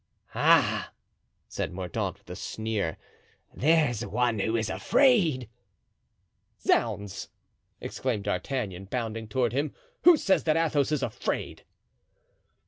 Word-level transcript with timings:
"Ah!" 0.33 0.91
said 1.47 1.71
Mordaunt, 1.73 2.17
with 2.17 2.29
a 2.31 2.35
sneer, 2.35 2.97
"there's 3.53 4.03
one 4.03 4.39
who 4.39 4.55
is 4.55 4.67
afraid." 4.67 5.47
"Zounds!" 6.59 7.29
exclaimed 7.79 8.23
D'Artagnan, 8.23 8.85
bounding 8.85 9.27
toward 9.27 9.53
him, 9.53 9.75
"who 10.03 10.17
says 10.17 10.43
that 10.45 10.57
Athos 10.57 10.91
is 10.91 11.03
afraid?" 11.03 11.65